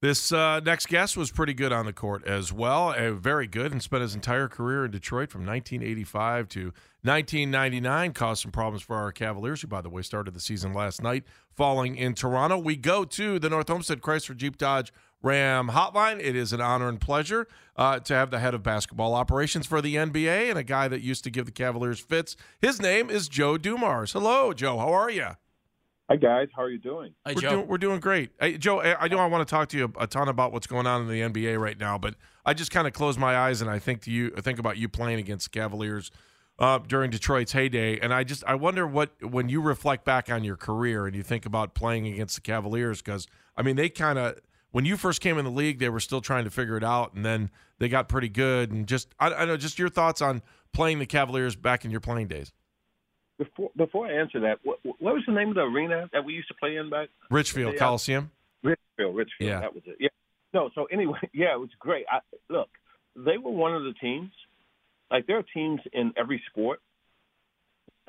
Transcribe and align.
This 0.00 0.30
uh, 0.30 0.60
next 0.60 0.86
guest 0.86 1.16
was 1.16 1.32
pretty 1.32 1.54
good 1.54 1.72
on 1.72 1.84
the 1.84 1.92
court 1.92 2.24
as 2.24 2.52
well, 2.52 2.94
uh, 2.96 3.10
very 3.10 3.48
good, 3.48 3.72
and 3.72 3.82
spent 3.82 4.02
his 4.02 4.14
entire 4.14 4.46
career 4.46 4.84
in 4.84 4.92
Detroit 4.92 5.28
from 5.28 5.40
1985 5.40 6.48
to 6.50 6.60
1999. 7.02 8.12
Caused 8.12 8.42
some 8.42 8.52
problems 8.52 8.82
for 8.82 8.94
our 8.94 9.10
Cavaliers, 9.10 9.60
who, 9.60 9.66
by 9.66 9.80
the 9.80 9.90
way, 9.90 10.02
started 10.02 10.34
the 10.34 10.40
season 10.40 10.72
last 10.72 11.02
night, 11.02 11.24
falling 11.50 11.96
in 11.96 12.14
Toronto. 12.14 12.58
We 12.58 12.76
go 12.76 13.04
to 13.04 13.40
the 13.40 13.50
North 13.50 13.68
Olmsted 13.70 14.00
Chrysler 14.00 14.36
Jeep 14.36 14.56
Dodge 14.56 14.92
Ram 15.20 15.70
Hotline. 15.70 16.20
It 16.20 16.36
is 16.36 16.52
an 16.52 16.60
honor 16.60 16.88
and 16.88 17.00
pleasure 17.00 17.48
uh, 17.74 17.98
to 17.98 18.14
have 18.14 18.30
the 18.30 18.38
head 18.38 18.54
of 18.54 18.62
basketball 18.62 19.14
operations 19.14 19.66
for 19.66 19.82
the 19.82 19.96
NBA 19.96 20.48
and 20.48 20.56
a 20.56 20.62
guy 20.62 20.86
that 20.86 21.00
used 21.00 21.24
to 21.24 21.30
give 21.30 21.46
the 21.46 21.50
Cavaliers 21.50 21.98
fits. 21.98 22.36
His 22.60 22.80
name 22.80 23.10
is 23.10 23.28
Joe 23.28 23.58
Dumars. 23.58 24.12
Hello, 24.12 24.52
Joe. 24.52 24.78
How 24.78 24.92
are 24.92 25.10
you? 25.10 25.30
Hi 26.10 26.16
guys, 26.16 26.48
how 26.56 26.62
are 26.62 26.70
you 26.70 26.78
doing? 26.78 27.12
Hi, 27.26 27.34
we're, 27.34 27.40
doing, 27.42 27.66
we're 27.66 27.76
doing 27.76 28.00
great. 28.00 28.30
Hey, 28.40 28.56
Joe, 28.56 28.80
I 28.80 29.08
know 29.08 29.18
I 29.18 29.26
want 29.26 29.46
to 29.46 29.50
talk 29.50 29.68
to 29.68 29.76
you 29.76 29.92
a 30.00 30.06
ton 30.06 30.28
about 30.28 30.52
what's 30.54 30.66
going 30.66 30.86
on 30.86 31.02
in 31.02 31.08
the 31.08 31.20
NBA 31.20 31.60
right 31.60 31.78
now, 31.78 31.98
but 31.98 32.14
I 32.46 32.54
just 32.54 32.70
kind 32.70 32.86
of 32.86 32.94
close 32.94 33.18
my 33.18 33.36
eyes 33.36 33.60
and 33.60 33.68
I 33.68 33.78
think 33.78 34.00
to 34.04 34.10
you, 34.10 34.32
I 34.34 34.40
think 34.40 34.58
about 34.58 34.78
you 34.78 34.88
playing 34.88 35.18
against 35.18 35.52
Cavaliers 35.52 36.10
uh, 36.58 36.78
during 36.78 37.10
Detroit's 37.10 37.52
heyday, 37.52 38.00
and 38.00 38.14
I 38.14 38.24
just 38.24 38.42
I 38.46 38.54
wonder 38.54 38.86
what 38.86 39.10
when 39.22 39.50
you 39.50 39.60
reflect 39.60 40.06
back 40.06 40.30
on 40.30 40.44
your 40.44 40.56
career 40.56 41.06
and 41.06 41.14
you 41.14 41.22
think 41.22 41.44
about 41.44 41.74
playing 41.74 42.06
against 42.06 42.36
the 42.36 42.40
Cavaliers, 42.40 43.02
because 43.02 43.26
I 43.54 43.60
mean 43.60 43.76
they 43.76 43.90
kind 43.90 44.18
of 44.18 44.40
when 44.70 44.86
you 44.86 44.96
first 44.96 45.20
came 45.20 45.36
in 45.36 45.44
the 45.44 45.50
league, 45.50 45.78
they 45.78 45.90
were 45.90 46.00
still 46.00 46.22
trying 46.22 46.44
to 46.44 46.50
figure 46.50 46.78
it 46.78 46.84
out, 46.84 47.12
and 47.12 47.22
then 47.22 47.50
they 47.80 47.88
got 47.90 48.08
pretty 48.08 48.30
good. 48.30 48.72
And 48.72 48.88
just 48.88 49.14
I, 49.20 49.32
I 49.32 49.44
know 49.44 49.58
just 49.58 49.78
your 49.78 49.90
thoughts 49.90 50.22
on 50.22 50.40
playing 50.72 51.00
the 51.00 51.06
Cavaliers 51.06 51.54
back 51.54 51.84
in 51.84 51.90
your 51.90 52.00
playing 52.00 52.28
days. 52.28 52.52
Before 53.38 53.70
before 53.76 54.06
I 54.08 54.12
answer 54.12 54.40
that, 54.40 54.58
what, 54.64 54.78
what 54.82 55.14
was 55.14 55.22
the 55.26 55.32
name 55.32 55.50
of 55.50 55.54
the 55.54 55.62
arena 55.62 56.08
that 56.12 56.24
we 56.24 56.32
used 56.32 56.48
to 56.48 56.54
play 56.54 56.76
in 56.76 56.90
back? 56.90 57.08
Richfield 57.30 57.74
Yeah. 57.74 57.78
Coliseum. 57.78 58.30
Richfield, 58.62 59.14
Richfield. 59.16 59.48
Yeah. 59.50 59.60
that 59.60 59.74
was 59.74 59.84
it. 59.86 59.96
Yeah. 60.00 60.08
No, 60.52 60.70
so 60.74 60.86
anyway, 60.86 61.18
yeah, 61.32 61.54
it 61.54 61.60
was 61.60 61.70
great. 61.78 62.04
I, 62.10 62.18
look, 62.48 62.68
they 63.14 63.38
were 63.38 63.50
one 63.52 63.74
of 63.74 63.84
the 63.84 63.92
teams. 64.00 64.32
Like 65.10 65.26
there 65.26 65.38
are 65.38 65.44
teams 65.54 65.80
in 65.92 66.12
every 66.16 66.42
sport 66.50 66.80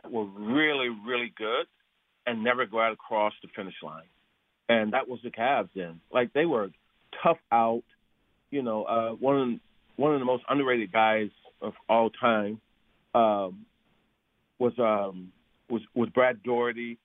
that 0.01 0.11
were 0.11 0.25
really, 0.25 0.89
really 0.89 1.31
good 1.37 1.67
and 2.25 2.43
never 2.43 2.65
got 2.65 2.91
across 2.91 3.33
the 3.41 3.49
finish 3.55 3.75
line, 3.83 4.03
and 4.67 4.93
that 4.93 5.07
was 5.07 5.19
the 5.23 5.29
Cavs. 5.29 5.69
Then, 5.75 6.01
like 6.11 6.33
they 6.33 6.45
were 6.45 6.69
tough 7.23 7.37
out. 7.51 7.83
You 8.51 8.63
know, 8.63 8.83
uh, 8.85 9.09
one 9.11 9.39
of 9.39 9.47
the, 9.47 9.59
one 9.97 10.13
of 10.13 10.19
the 10.19 10.25
most 10.25 10.43
underrated 10.49 10.91
guys 10.91 11.29
of 11.61 11.73
all 11.87 12.09
time. 12.09 12.59
Um, 13.13 13.65
was 14.59 14.73
um 14.77 15.31
was 15.69 15.81
was 15.95 16.09
Brad 16.09 16.43
Daugherty, 16.43 16.97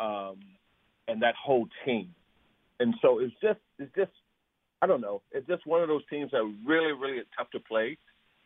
um, 0.00 0.40
and 1.08 1.22
that 1.22 1.34
whole 1.34 1.66
team. 1.84 2.14
And 2.80 2.94
so 3.02 3.18
it's 3.18 3.34
just 3.42 3.60
it's 3.78 3.94
just 3.94 4.10
I 4.80 4.86
don't 4.86 5.00
know. 5.00 5.22
It's 5.32 5.46
just 5.46 5.66
one 5.66 5.82
of 5.82 5.88
those 5.88 6.02
teams 6.08 6.30
that 6.30 6.42
really 6.66 6.92
really 6.92 7.22
tough 7.36 7.50
to 7.50 7.60
play. 7.60 7.98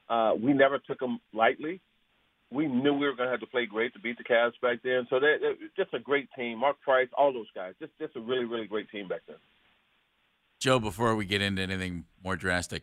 Uh, 0.09 0.33
we 0.41 0.53
never 0.53 0.79
took 0.79 0.99
them 0.99 1.21
lightly. 1.33 1.81
We 2.53 2.69
knew 2.69 2.95
we 2.95 3.07
were 3.07 3.17
going 3.17 3.27
to 3.27 3.33
have 3.33 3.41
to 3.41 3.47
play 3.47 3.67
great 3.67 3.93
to 3.95 3.99
beat 3.99 4.19
the 4.19 4.25
Cavs 4.25 4.53
back 4.63 4.79
then. 4.85 5.05
So 5.11 5.19
they, 5.19 5.35
they're 5.41 5.57
just 5.77 5.93
a 5.95 5.99
great 5.99 6.29
team. 6.37 6.61
Mark 6.61 6.81
Price, 6.81 7.09
all 7.19 7.33
those 7.33 7.51
guys. 7.55 7.75
Just 7.81 7.93
just 7.99 8.17
a 8.17 8.21
really 8.21 8.45
really 8.45 8.67
great 8.67 8.91
team 8.91 9.09
back 9.09 9.23
then. 9.27 9.37
Joe, 10.59 10.79
before 10.79 11.15
we 11.15 11.27
get 11.27 11.43
into 11.43 11.63
anything 11.63 12.05
more 12.25 12.37
drastic, 12.37 12.83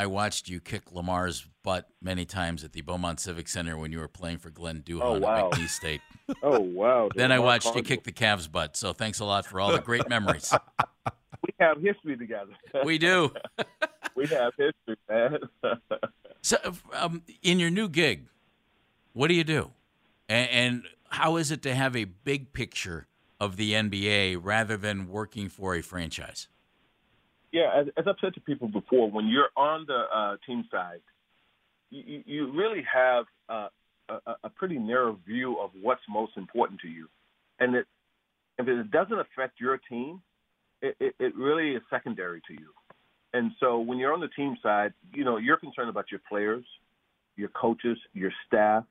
I 0.00 0.06
watched 0.06 0.48
you 0.48 0.60
kick 0.60 0.92
Lamar's 0.92 1.46
butt 1.62 1.86
many 2.00 2.24
times 2.24 2.64
at 2.64 2.72
the 2.72 2.80
Beaumont 2.80 3.20
Civic 3.20 3.46
Center 3.48 3.76
when 3.76 3.92
you 3.92 3.98
were 3.98 4.08
playing 4.08 4.38
for 4.38 4.48
Glenn 4.48 4.80
Duhon 4.80 5.00
Oh, 5.02 5.18
wow. 5.18 5.48
at 5.48 5.52
McNeese 5.52 5.68
State. 5.68 6.00
Oh 6.44 6.60
wow! 6.60 7.08
then 7.16 7.32
I 7.32 7.40
watched 7.40 7.74
you 7.74 7.82
kick 7.82 8.04
the 8.04 8.12
Cavs' 8.12 8.50
butt. 8.50 8.76
So 8.76 8.92
thanks 8.92 9.18
a 9.18 9.24
lot 9.24 9.44
for 9.46 9.60
all 9.60 9.72
the 9.72 9.80
great 9.80 10.08
memories. 10.08 10.54
We 11.42 11.54
have 11.58 11.80
history 11.80 12.16
together. 12.18 12.52
we 12.84 12.98
do. 12.98 13.32
we 14.14 14.26
have 14.26 14.52
history, 14.58 14.96
man. 15.08 15.38
So, 16.42 16.58
um, 16.92 17.22
in 17.42 17.58
your 17.58 17.70
new 17.70 17.88
gig, 17.88 18.26
what 19.14 19.28
do 19.28 19.34
you 19.34 19.42
do, 19.42 19.70
and, 20.28 20.50
and 20.50 20.82
how 21.08 21.36
is 21.36 21.50
it 21.50 21.62
to 21.62 21.74
have 21.74 21.96
a 21.96 22.04
big 22.04 22.52
picture 22.52 23.06
of 23.40 23.56
the 23.56 23.72
NBA 23.72 24.38
rather 24.40 24.76
than 24.76 25.08
working 25.08 25.48
for 25.48 25.74
a 25.74 25.80
franchise? 25.82 26.46
Yeah, 27.52 27.70
as, 27.80 27.86
as 27.96 28.04
I've 28.08 28.16
said 28.20 28.34
to 28.34 28.40
people 28.40 28.68
before, 28.68 29.10
when 29.10 29.28
you're 29.28 29.50
on 29.56 29.84
the 29.86 30.04
uh, 30.14 30.36
team 30.46 30.64
side, 30.70 31.00
you, 31.90 32.22
you- 32.26 32.52
really 32.52 32.84
have 32.92 33.24
uh, 33.48 33.68
a, 34.08 34.34
a 34.44 34.50
pretty 34.50 34.78
narrow 34.78 35.18
view 35.26 35.58
of 35.60 35.70
what's 35.80 36.02
most 36.08 36.32
important 36.36 36.80
to 36.80 36.88
you, 36.88 37.08
and 37.58 37.74
it, 37.74 37.86
if 38.58 38.68
it 38.68 38.90
doesn't 38.90 39.18
affect 39.18 39.60
your 39.60 39.78
team, 39.78 40.20
it, 40.82 40.96
it, 41.00 41.14
it 41.18 41.36
really 41.36 41.72
is 41.72 41.82
secondary 41.90 42.40
to 42.48 42.52
you. 42.54 42.68
And 43.32 43.52
so 43.60 43.78
when 43.78 43.98
you're 43.98 44.12
on 44.12 44.20
the 44.20 44.28
team 44.28 44.56
side, 44.62 44.92
you 45.14 45.24
know 45.24 45.36
you're 45.36 45.56
concerned 45.56 45.88
about 45.90 46.06
your 46.10 46.20
players, 46.28 46.64
your 47.36 47.48
coaches, 47.50 47.98
your 48.12 48.32
staff, 48.46 48.84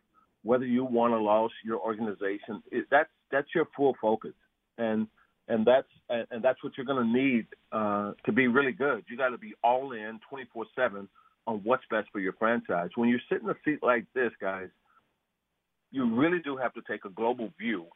whether 0.44 0.66
you 0.66 0.84
won 0.86 1.12
or 1.12 1.22
lost, 1.22 1.54
your 1.64 1.80
organization. 1.80 2.64
It, 2.72 2.86
that's 2.92 3.10
that's 3.32 3.48
your 3.54 3.68
full 3.76 3.96
focus, 4.02 4.34
and 4.78 5.08
and 5.50 5.66
that's 5.66 5.88
and, 6.10 6.44
that's 6.44 6.64
what 6.64 6.74
you're 6.78 6.86
going 6.86 7.06
to 7.06 7.12
need 7.12 7.48
uh, 7.72 8.14
to 8.26 8.32
be 8.32 8.48
really 8.48 8.72
good. 8.72 9.04
You 9.10 9.18
got 9.18 9.30
to 9.30 9.38
be 9.38 9.54
all 9.64 9.92
in, 9.92 10.20
24 10.30 10.66
seven 10.76 11.10
on 11.48 11.62
what's 11.64 11.84
best 11.90 12.08
for 12.12 12.20
your 12.20 12.34
franchise. 12.34 12.90
When 12.96 13.10
you're 13.10 13.20
sitting 13.30 13.50
in 13.50 13.52
a 13.52 13.58
seat 13.66 13.80
like 13.82 14.06
this, 14.14 14.32
guys, 14.40 14.70
you 15.92 16.16
really 16.16 16.40
do 16.40 16.56
have 16.56 16.74
to 16.76 16.82
take 16.90 17.04
a 17.06 17.10
global 17.10 17.50
view 17.60 17.88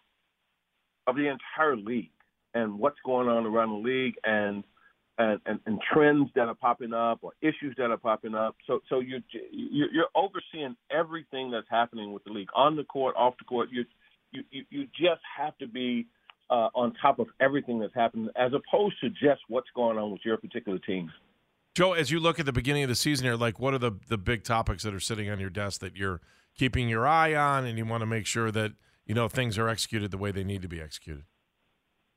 of 1.06 1.16
the 1.16 1.30
entire 1.30 1.78
league 1.78 2.09
and 2.56 2.80
what's 2.80 2.97
going 3.06 3.28
on 3.28 3.46
around 3.46 3.70
the 3.70 3.88
league 3.88 4.16
and 4.24 4.64
and, 5.20 5.40
and, 5.46 5.59
and 5.68 5.80
trends 5.94 6.31
that 6.34 6.47
are 6.47 6.56
popping 6.56 6.91
up 6.91 7.20
or 7.22 7.34
issues 7.44 7.75
that 7.78 7.91
are 7.91 7.97
popping 7.97 8.34
up. 8.34 8.56
So 8.66 8.80
so 8.90 9.00
you 9.00 9.22
you're, 9.52 10.08
overseeing 10.16 10.76
everything 10.91 11.52
that's 11.52 11.67
happening 11.70 12.14
with 12.14 12.23
the 12.23 12.32
league 12.32 12.50
on 12.55 12.76
the 12.76 12.84
court, 12.84 13.16
off 13.16 13.35
the 13.38 13.46
court. 13.46 13.70
You 13.72 13.85
you 14.32 14.44
you, 14.50 14.64
you 14.72 14.84
just 14.85 15.22
have 15.38 15.55
to 15.59 15.67
be 15.67 16.08
uh, 16.49 16.69
on 16.75 16.93
top 17.01 17.19
of 17.19 17.28
everything 17.40 17.79
that's 17.79 17.93
happening, 17.95 18.29
as 18.35 18.51
opposed 18.53 18.95
to 19.01 19.09
just 19.09 19.41
what's 19.47 19.69
going 19.75 19.97
on 19.97 20.11
with 20.11 20.22
your 20.23 20.37
particular 20.37 20.79
team. 20.79 21.11
Joe, 21.75 21.93
as 21.93 22.11
you 22.11 22.19
look 22.19 22.40
at 22.40 22.45
the 22.45 22.53
beginning 22.53 22.84
of 22.84 22.90
the 22.90 22.95
season 22.95 23.25
here, 23.25 23.35
like 23.35 23.59
what 23.59 23.73
are 23.73 23.79
the 23.79 23.93
the 24.07 24.17
big 24.17 24.43
topics 24.43 24.84
that 24.84 24.93
are 24.93 24.99
sitting 24.99 25.29
on 25.29 25.40
your 25.40 25.49
desk 25.49 25.81
that 25.81 25.95
you're 25.95 26.22
keeping 26.55 26.87
your 26.87 27.07
eye 27.07 27.34
on, 27.34 27.66
and 27.66 27.78
you 27.78 27.85
want 27.85 28.01
to 28.01 28.05
make 28.05 28.28
sure 28.28 28.51
that 28.51 28.73
you 29.05 29.16
know 29.16 29.28
things 29.28 29.57
are 29.57 29.67
executed 29.67 30.11
the 30.11 30.17
way 30.17 30.31
they 30.31 30.43
need 30.43 30.61
to 30.61 30.67
be 30.67 30.79
executed? 30.79 31.23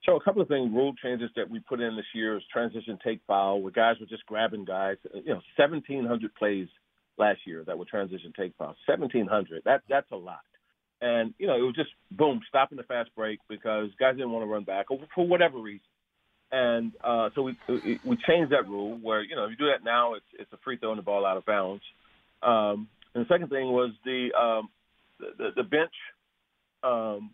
So 0.05 0.15
a 0.15 0.23
couple 0.23 0.41
of 0.41 0.47
things, 0.47 0.71
rule 0.73 0.95
changes 1.03 1.31
that 1.35 1.51
we 1.51 1.59
put 1.61 1.81
in 1.81 1.97
this 1.97 2.07
year 2.15 2.37
is 2.37 2.43
transition 2.53 2.97
take 3.05 3.21
foul, 3.27 3.61
where 3.61 3.73
guys 3.73 3.97
were 3.99 4.07
just 4.07 4.25
grabbing 4.27 4.65
guys. 4.65 4.97
You 5.13 5.35
know, 5.35 5.41
1,700 5.57 6.35
plays 6.37 6.69
last 7.19 7.41
year 7.45 7.65
that 7.67 7.77
were 7.77 7.87
transition 7.87 8.33
take 8.37 8.55
foul. 8.57 8.77
1,700. 8.87 9.63
That 9.65 9.83
that's 9.89 10.11
a 10.13 10.17
lot. 10.17 10.41
And 11.01 11.35
you 11.39 11.47
know, 11.47 11.57
it 11.57 11.63
was 11.63 11.75
just 11.75 11.91
boom, 12.11 12.41
stopping 12.49 12.79
the 12.79 12.85
fast 12.85 13.11
break 13.15 13.39
because 13.49 13.91
guys 13.99 14.15
didn't 14.15 14.31
want 14.31 14.45
to 14.45 14.51
run 14.51 14.65
back 14.65 14.91
or 14.91 14.99
for 15.15 15.27
whatever 15.27 15.59
reason. 15.59 15.87
And 16.53 16.93
uh, 17.03 17.31
so 17.35 17.43
we 17.43 17.57
we 18.05 18.17
changed 18.27 18.53
that 18.53 18.69
rule 18.69 18.99
where 19.03 19.23
you 19.23 19.35
know 19.35 19.45
if 19.45 19.51
you 19.51 19.57
do 19.57 19.67
that 19.67 19.85
now, 19.85 20.15
it's 20.15 20.27
it's 20.39 20.53
a 20.53 20.59
free 20.65 20.77
throwing 20.77 20.97
the 20.97 21.03
ball 21.03 21.27
out 21.27 21.37
of 21.37 21.45
bounds. 21.45 21.83
Um, 22.43 22.89
and 23.15 23.25
the 23.25 23.29
second 23.29 23.49
thing 23.49 23.73
was 23.73 23.91
the 24.05 24.29
um, 24.39 24.69
the, 25.19 25.51
the 25.57 25.63
bench 25.63 25.93
um, 26.83 27.31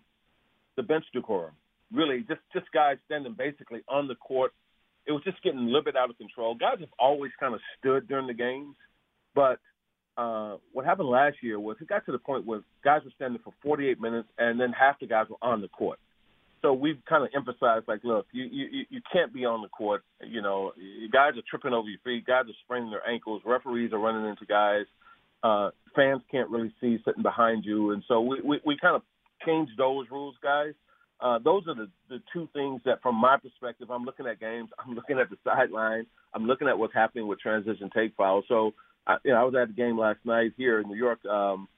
the 0.77 0.83
bench 0.83 1.05
decorum. 1.13 1.55
Really, 1.93 2.21
just 2.27 2.41
just 2.53 2.67
guys 2.73 2.97
standing 3.07 3.35
basically 3.35 3.83
on 3.89 4.09
the 4.09 4.15
court. 4.15 4.53
It 5.07 5.13
was 5.13 5.23
just 5.25 5.43
getting 5.43 5.61
a 5.61 5.65
little 5.65 5.83
bit 5.83 5.97
out 5.97 6.11
of 6.11 6.17
control. 6.17 6.55
Guys 6.55 6.77
have 6.81 6.89
always 6.99 7.33
kind 7.39 7.55
of 7.55 7.61
stood 7.79 8.09
during 8.09 8.29
the 8.29 8.35
games, 8.35 8.77
but 9.35 9.59
uh, 10.17 10.57
what 10.73 10.85
happened 10.85 11.09
last 11.09 11.37
year 11.43 11.59
was 11.59 11.77
it 11.81 11.89
got 11.89 12.05
to 12.07 12.13
the 12.13 12.19
point 12.19 12.47
where 12.47 12.61
guys 12.85 13.03
were 13.05 13.13
standing 13.17 13.41
for 13.43 13.53
48 13.63 14.01
minutes, 14.01 14.29
and 14.39 14.61
then 14.61 14.73
half 14.73 15.01
the 15.01 15.07
guys 15.07 15.27
were 15.31 15.37
on 15.43 15.61
the 15.61 15.69
court. 15.69 15.99
So 16.61 16.73
we've 16.73 17.03
kind 17.09 17.25
of 17.25 17.31
emphasized, 17.35 17.89
like, 17.89 18.05
look, 18.05 18.27
you 18.31 18.45
you 18.45 18.85
you 18.89 19.01
can't 19.13 19.35
be 19.35 19.45
on 19.45 19.63
the 19.63 19.69
court. 19.69 20.05
You 20.25 20.43
know, 20.43 20.73
guys 21.13 21.33
are 21.37 21.43
tripping 21.51 21.73
over 21.73 21.89
your 21.89 21.99
feet, 22.05 22.25
guys 22.25 22.45
are 22.47 22.59
spraining 22.65 22.91
their 22.91 23.07
ankles, 23.09 23.43
referees 23.45 23.93
are 23.93 23.99
running 23.99 24.29
into 24.29 24.47
guys, 24.47 24.85
uh, 25.43 25.71
fans 25.97 26.23
can't 26.31 26.51
really 26.51 26.73
see 26.81 26.99
sitting 27.05 27.23
behind 27.23 27.65
you, 27.65 27.91
and 27.91 28.05
so 28.07 28.21
we 28.21 28.41
we, 28.45 28.61
we 28.65 28.77
kind 28.81 28.95
of 28.95 29.03
changed 29.45 29.73
those 29.77 30.07
rules, 30.11 30.37
guys. 30.43 30.75
Uh, 31.21 31.39
those 31.39 31.63
are 31.69 31.75
the, 31.75 31.89
the 32.09 32.21
two 32.33 32.49
things 32.53 32.81
that, 32.85 33.01
from 33.01 33.15
my 33.15 33.37
perspective, 33.37 33.91
I'm 33.91 34.05
looking 34.05 34.27
at 34.27 34.41
games. 34.41 34.71
I'm 34.79 34.95
looking 34.95 35.19
at 35.19 35.31
the 35.31 35.37
sideline. 35.45 36.07
I'm 36.35 36.47
looking 36.47 36.69
at 36.69 36.79
what's 36.79 36.95
happening 36.95 37.29
with 37.29 37.39
transition 37.41 37.91
take 37.95 38.15
fouls. 38.17 38.45
So, 38.49 38.73
I, 39.07 39.17
you 39.25 39.33
know, 39.33 39.41
I 39.41 39.45
was 39.45 39.55
at 39.55 39.69
the 39.69 39.75
game 39.75 39.99
last 39.99 40.21
night 40.25 40.53
here 40.57 40.81
in 40.81 40.89
New 40.89 40.97
York, 40.97 41.25
um, 41.25 41.69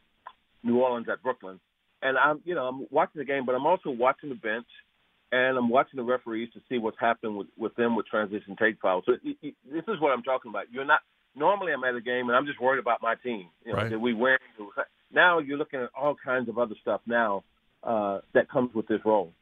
New 0.63 0.79
Orleans 0.79 1.07
at 1.11 1.23
Brooklyn, 1.23 1.61
and 2.03 2.19
I'm, 2.19 2.41
you 2.45 2.55
know, 2.55 2.67
I'm 2.67 2.87
watching 2.91 3.19
the 3.19 3.25
game, 3.25 3.47
but 3.47 3.55
I'm 3.55 3.67
also 3.67 3.91
watching 3.91 4.29
the 4.29 4.35
bench, 4.35 4.67
and 5.33 5.57
I'm 5.57 5.69
watching 5.69 5.97
the 5.97 6.05
referees 6.05 6.51
to 6.53 6.61
see 6.69 6.79
what's 6.79 6.99
happening 7.01 7.37
with, 7.37 7.49
with 7.57 7.75
them 7.77 7.97
with 7.97 8.07
transition 8.07 8.57
take 8.59 8.81
fouls. 8.81 9.05
So 9.07 9.15
it, 9.23 9.37
it, 9.43 9.55
this 9.71 9.85
is 9.89 10.01
what 10.01 10.11
I'm 10.11 10.23
talking 10.23 10.51
about. 10.51 10.67
You're 10.71 10.85
not 10.85 11.01
normally 11.35 11.73
I'm 11.73 11.85
at 11.85 11.95
a 11.95 12.01
game 12.01 12.29
and 12.29 12.37
I'm 12.37 12.47
just 12.47 12.61
worried 12.61 12.79
about 12.79 13.03
my 13.03 13.15
team. 13.17 13.49
You 13.65 13.73
know, 13.73 13.79
right. 13.79 13.91
did 13.91 14.01
we 14.01 14.15
win? 14.15 14.37
Now 15.13 15.39
you're 15.39 15.59
looking 15.59 15.81
at 15.81 15.91
all 15.99 16.15
kinds 16.25 16.49
of 16.49 16.59
other 16.59 16.75
stuff 16.81 17.01
now 17.07 17.45
uh, 17.83 18.21
that 18.33 18.49
comes 18.49 18.75
with 18.75 18.87
this 18.87 19.01
role. 19.05 19.33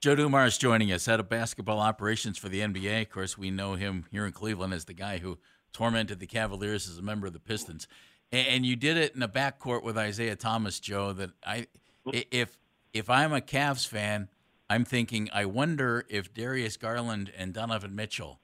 Joe 0.00 0.16
Dumars 0.16 0.58
joining 0.58 0.90
us, 0.90 1.06
head 1.06 1.20
of 1.20 1.28
basketball 1.28 1.78
operations 1.78 2.36
for 2.36 2.48
the 2.48 2.60
NBA. 2.60 3.02
Of 3.02 3.10
course, 3.10 3.38
we 3.38 3.52
know 3.52 3.74
him 3.74 4.06
here 4.10 4.26
in 4.26 4.32
Cleveland 4.32 4.74
as 4.74 4.86
the 4.86 4.94
guy 4.94 5.18
who 5.18 5.38
tormented 5.72 6.20
the 6.20 6.26
Cavaliers 6.26 6.88
as 6.88 6.98
a 6.98 7.02
member 7.02 7.26
of 7.26 7.32
the 7.32 7.40
Pistons. 7.40 7.86
And 8.30 8.64
you 8.64 8.76
did 8.76 8.96
it 8.96 9.14
in 9.14 9.22
a 9.22 9.28
backcourt 9.28 9.82
with 9.82 9.98
Isiah 9.98 10.36
Thomas, 10.36 10.80
Joe. 10.80 11.12
That 11.12 11.30
I, 11.44 11.66
if 12.06 12.56
if 12.94 13.10
I'm 13.10 13.32
a 13.32 13.40
Cavs 13.40 13.86
fan, 13.86 14.28
I'm 14.70 14.86
thinking, 14.86 15.28
I 15.34 15.44
wonder 15.44 16.06
if 16.08 16.32
Darius 16.32 16.78
Garland 16.78 17.30
and 17.36 17.52
Donovan 17.52 17.94
Mitchell 17.94 18.40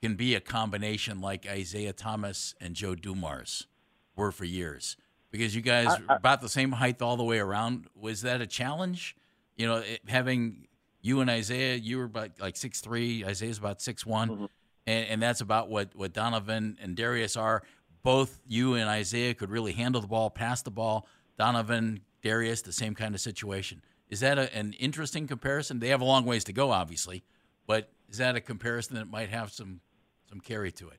can 0.00 0.14
be 0.14 0.34
a 0.34 0.40
combination 0.40 1.20
like 1.20 1.46
Isiah 1.46 1.92
Thomas 1.92 2.54
and 2.60 2.74
Joe 2.74 2.94
Dumars 2.94 3.66
were 4.14 4.32
for 4.32 4.44
years 4.44 4.96
because 5.30 5.54
you 5.54 5.62
guys 5.62 5.88
I, 5.88 6.00
I, 6.08 6.16
about 6.16 6.40
the 6.40 6.48
same 6.48 6.72
height 6.72 7.02
all 7.02 7.16
the 7.16 7.24
way 7.24 7.38
around. 7.38 7.88
Was 7.94 8.22
that 8.22 8.40
a 8.40 8.46
challenge? 8.46 9.16
You 9.56 9.66
know, 9.66 9.76
it, 9.76 10.00
having 10.06 10.66
you 11.02 11.20
and 11.20 11.30
Isiah, 11.30 11.76
you 11.76 11.98
were 11.98 12.04
about 12.04 12.40
like 12.40 12.56
six 12.56 12.80
three. 12.80 13.24
Isiah's 13.24 13.58
about 13.58 13.80
six 13.80 14.04
one, 14.04 14.28
mm-hmm. 14.28 14.44
And, 14.86 15.08
and 15.08 15.22
that's 15.22 15.40
about 15.40 15.68
what 15.68 15.94
what 15.94 16.12
Donovan 16.12 16.78
and 16.80 16.96
Darius 16.96 17.36
are. 17.36 17.62
Both 18.02 18.40
you 18.46 18.74
and 18.74 19.00
Isiah 19.00 19.34
could 19.34 19.50
really 19.50 19.72
handle 19.72 20.00
the 20.00 20.06
ball, 20.06 20.30
pass 20.30 20.62
the 20.62 20.70
ball. 20.70 21.08
Donovan, 21.38 22.00
Darius, 22.22 22.62
the 22.62 22.72
same 22.72 22.94
kind 22.94 23.14
of 23.14 23.20
situation. 23.20 23.82
Is 24.08 24.20
that 24.20 24.38
a, 24.38 24.54
an 24.56 24.72
interesting 24.74 25.26
comparison? 25.26 25.80
They 25.80 25.88
have 25.88 26.00
a 26.00 26.04
long 26.04 26.24
ways 26.24 26.44
to 26.44 26.52
go, 26.52 26.70
obviously, 26.70 27.24
but 27.66 27.90
is 28.08 28.18
that 28.18 28.36
a 28.36 28.40
comparison 28.40 28.96
that 28.96 29.10
might 29.10 29.30
have 29.30 29.50
some 29.52 29.80
some 30.28 30.40
carry 30.40 30.72
to 30.72 30.88
it? 30.88 30.98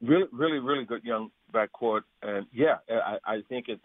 Really, 0.00 0.26
really, 0.32 0.58
really 0.58 0.84
good 0.84 1.04
young 1.04 1.30
backcourt, 1.52 2.02
and 2.22 2.46
yeah, 2.52 2.78
I, 2.90 3.18
I 3.24 3.42
think 3.48 3.66
it's 3.68 3.84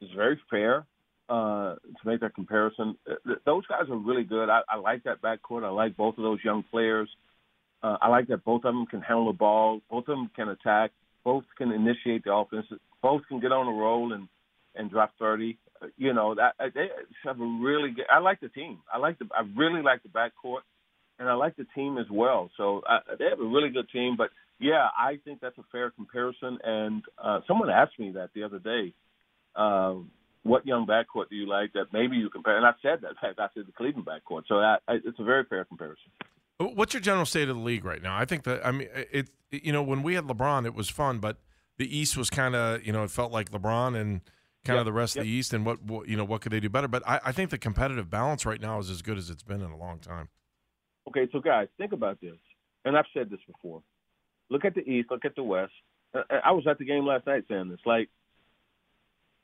it's 0.00 0.12
very 0.14 0.40
fair 0.48 0.86
uh, 1.28 1.74
to 1.74 2.06
make 2.06 2.20
that 2.20 2.34
comparison. 2.34 2.96
Those 3.44 3.66
guys 3.66 3.88
are 3.90 3.96
really 3.96 4.24
good. 4.24 4.48
I, 4.48 4.60
I 4.68 4.76
like 4.76 5.02
that 5.04 5.20
backcourt. 5.20 5.64
I 5.64 5.70
like 5.70 5.96
both 5.96 6.16
of 6.18 6.22
those 6.22 6.38
young 6.44 6.62
players. 6.70 7.08
Uh, 7.84 7.98
I 8.00 8.08
like 8.08 8.28
that 8.28 8.44
both 8.44 8.64
of 8.64 8.74
them 8.74 8.86
can 8.86 9.02
handle 9.02 9.26
the 9.26 9.36
ball. 9.36 9.82
Both 9.90 10.08
of 10.08 10.16
them 10.16 10.30
can 10.34 10.48
attack. 10.48 10.90
Both 11.22 11.44
can 11.58 11.70
initiate 11.70 12.24
the 12.24 12.32
offense. 12.32 12.64
Both 13.02 13.22
can 13.28 13.40
get 13.40 13.52
on 13.52 13.68
a 13.68 13.78
roll 13.78 14.14
and 14.14 14.26
and 14.74 14.90
drop 14.90 15.12
thirty. 15.18 15.58
Uh, 15.82 15.88
you 15.98 16.14
know 16.14 16.34
that 16.34 16.54
they 16.74 16.88
have 17.24 17.38
a 17.38 17.44
really 17.44 17.90
good. 17.90 18.06
I 18.10 18.20
like 18.20 18.40
the 18.40 18.48
team. 18.48 18.78
I 18.90 18.96
like 18.96 19.18
the. 19.18 19.26
I 19.36 19.42
really 19.54 19.82
like 19.82 20.02
the 20.02 20.08
backcourt, 20.08 20.62
and 21.18 21.28
I 21.28 21.34
like 21.34 21.56
the 21.56 21.66
team 21.74 21.98
as 21.98 22.06
well. 22.10 22.50
So 22.56 22.80
uh, 22.88 23.00
they 23.18 23.26
have 23.28 23.40
a 23.40 23.44
really 23.44 23.68
good 23.68 23.90
team. 23.92 24.14
But 24.16 24.30
yeah, 24.58 24.88
I 24.98 25.18
think 25.22 25.40
that's 25.42 25.58
a 25.58 25.64
fair 25.70 25.90
comparison. 25.90 26.56
And 26.64 27.02
uh, 27.22 27.40
someone 27.46 27.68
asked 27.68 27.98
me 27.98 28.12
that 28.12 28.30
the 28.34 28.44
other 28.44 28.58
day. 28.58 28.94
Um, 29.56 30.10
what 30.42 30.66
young 30.66 30.86
backcourt 30.86 31.30
do 31.30 31.36
you 31.36 31.48
like 31.48 31.72
that 31.72 31.86
maybe 31.92 32.16
you 32.16 32.28
compare? 32.28 32.56
And 32.56 32.66
I 32.66 32.72
said 32.82 33.00
that. 33.02 33.12
I 33.38 33.48
said 33.54 33.66
the 33.66 33.72
Cleveland 33.72 34.06
backcourt. 34.06 34.42
So 34.48 34.56
I, 34.56 34.76
I, 34.88 34.94
it's 35.04 35.18
a 35.18 35.24
very 35.24 35.44
fair 35.44 35.64
comparison. 35.64 36.10
What's 36.58 36.94
your 36.94 37.00
general 37.00 37.26
state 37.26 37.48
of 37.48 37.56
the 37.56 37.62
league 37.62 37.84
right 37.84 38.02
now? 38.02 38.16
I 38.16 38.24
think 38.24 38.44
that 38.44 38.64
I 38.64 38.70
mean 38.70 38.88
it. 38.92 39.30
You 39.50 39.72
know, 39.72 39.82
when 39.82 40.02
we 40.02 40.14
had 40.14 40.24
LeBron, 40.24 40.66
it 40.66 40.74
was 40.74 40.88
fun, 40.88 41.18
but 41.18 41.38
the 41.78 41.96
East 41.96 42.16
was 42.16 42.30
kind 42.30 42.54
of 42.54 42.84
you 42.86 42.92
know 42.92 43.02
it 43.02 43.10
felt 43.10 43.32
like 43.32 43.50
LeBron 43.50 43.96
and 43.96 44.20
kind 44.64 44.76
yep. 44.76 44.80
of 44.80 44.86
the 44.86 44.92
rest 44.92 45.16
yep. 45.16 45.22
of 45.22 45.26
the 45.26 45.32
East, 45.32 45.52
and 45.52 45.66
what, 45.66 45.82
what, 45.82 46.08
you 46.08 46.16
know 46.16 46.24
what 46.24 46.40
could 46.40 46.52
they 46.52 46.60
do 46.60 46.68
better? 46.68 46.88
But 46.88 47.02
I, 47.06 47.20
I 47.26 47.32
think 47.32 47.50
the 47.50 47.58
competitive 47.58 48.08
balance 48.08 48.46
right 48.46 48.60
now 48.60 48.78
is 48.78 48.90
as 48.90 49.02
good 49.02 49.18
as 49.18 49.30
it's 49.30 49.42
been 49.42 49.60
in 49.60 49.70
a 49.70 49.76
long 49.76 49.98
time. 49.98 50.28
Okay, 51.08 51.28
so 51.32 51.40
guys, 51.40 51.68
think 51.76 51.92
about 51.92 52.20
this, 52.20 52.38
and 52.84 52.96
I've 52.96 53.04
said 53.12 53.30
this 53.30 53.40
before. 53.46 53.82
Look 54.48 54.64
at 54.64 54.74
the 54.74 54.88
East, 54.88 55.10
look 55.10 55.24
at 55.24 55.36
the 55.36 55.42
West. 55.42 55.72
Uh, 56.14 56.20
uh, 56.30 56.40
I 56.44 56.52
was 56.52 56.66
at 56.66 56.78
the 56.78 56.84
game 56.84 57.04
last 57.04 57.26
night 57.26 57.44
saying 57.48 57.68
this. 57.68 57.80
Like, 57.84 58.08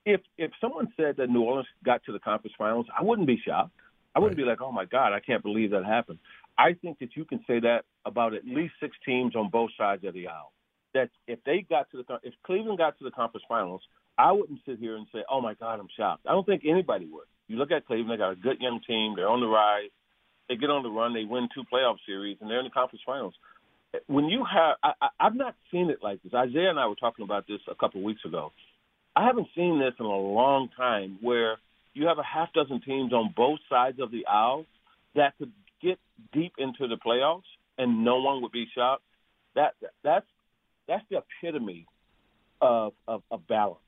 if 0.06 0.20
if 0.38 0.52
someone 0.60 0.88
said 0.96 1.16
that 1.18 1.28
New 1.28 1.42
Orleans 1.42 1.68
got 1.84 2.02
to 2.04 2.12
the 2.12 2.18
conference 2.18 2.54
finals, 2.56 2.86
I 2.96 3.02
wouldn't 3.02 3.26
be 3.26 3.40
shocked. 3.44 3.72
I 4.14 4.18
wouldn't 4.18 4.38
right. 4.38 4.44
be 4.44 4.50
like, 4.50 4.60
oh 4.60 4.72
my 4.72 4.86
God, 4.86 5.12
I 5.12 5.20
can't 5.20 5.42
believe 5.42 5.70
that 5.70 5.84
happened. 5.84 6.18
I 6.60 6.74
think 6.74 6.98
that 6.98 7.16
you 7.16 7.24
can 7.24 7.40
say 7.46 7.60
that 7.60 7.84
about 8.04 8.34
at 8.34 8.44
least 8.44 8.74
six 8.80 8.96
teams 9.06 9.34
on 9.36 9.50
both 9.50 9.70
sides 9.78 10.04
of 10.04 10.14
the 10.14 10.28
aisle. 10.28 10.52
That 10.94 11.10
if 11.26 11.38
they 11.44 11.64
got 11.68 11.90
to 11.90 11.98
the 11.98 12.18
if 12.22 12.34
Cleveland 12.44 12.78
got 12.78 12.98
to 12.98 13.04
the 13.04 13.10
conference 13.10 13.44
finals, 13.48 13.82
I 14.18 14.32
wouldn't 14.32 14.60
sit 14.66 14.78
here 14.78 14.96
and 14.96 15.06
say, 15.12 15.20
oh 15.30 15.40
my 15.40 15.54
God, 15.54 15.80
I'm 15.80 15.88
shocked. 15.96 16.26
I 16.26 16.32
don't 16.32 16.46
think 16.46 16.62
anybody 16.68 17.06
would. 17.06 17.26
You 17.48 17.56
look 17.56 17.70
at 17.70 17.86
Cleveland; 17.86 18.10
they 18.10 18.16
got 18.16 18.32
a 18.32 18.36
good 18.36 18.60
young 18.60 18.80
team. 18.86 19.14
They're 19.16 19.28
on 19.28 19.40
the 19.40 19.46
rise. 19.46 19.90
They 20.48 20.56
get 20.56 20.70
on 20.70 20.82
the 20.82 20.90
run. 20.90 21.14
They 21.14 21.24
win 21.24 21.48
two 21.54 21.64
playoff 21.72 21.96
series, 22.06 22.38
and 22.40 22.50
they're 22.50 22.58
in 22.58 22.64
the 22.64 22.70
conference 22.70 23.02
finals. 23.06 23.34
When 24.06 24.26
you 24.26 24.44
have, 24.44 24.76
I, 24.82 24.92
I, 25.00 25.08
I've 25.20 25.36
not 25.36 25.54
seen 25.70 25.90
it 25.90 25.98
like 26.02 26.22
this. 26.22 26.32
Isiah 26.32 26.70
and 26.70 26.78
I 26.78 26.86
were 26.86 26.96
talking 26.96 27.24
about 27.24 27.46
this 27.46 27.60
a 27.68 27.74
couple 27.74 28.00
of 28.00 28.04
weeks 28.04 28.24
ago 28.24 28.52
I 29.16 29.26
haven't 29.26 29.48
seen 29.56 29.80
this 29.80 29.94
in 29.98 30.06
a 30.06 30.08
long 30.08 30.68
time 30.76 31.18
where 31.20 31.58
you 31.94 32.06
have 32.06 32.18
a 32.18 32.22
half 32.22 32.52
dozen 32.52 32.80
teams 32.80 33.12
on 33.12 33.34
both 33.36 33.58
sides 33.68 33.98
of 34.00 34.10
the 34.10 34.26
aisle 34.26 34.66
that 35.14 35.36
could 35.38 35.52
get 35.82 35.98
deep 36.32 36.52
into 36.58 36.86
the 36.88 36.96
playoffs 36.96 37.42
and 37.78 38.04
no 38.04 38.20
one 38.20 38.42
would 38.42 38.52
be 38.52 38.66
shocked. 38.74 39.02
That 39.54 39.74
that's 40.04 40.26
that's 40.86 41.04
the 41.10 41.18
epitome 41.18 41.86
of 42.60 42.92
of, 43.08 43.22
of 43.30 43.46
balance. 43.46 43.78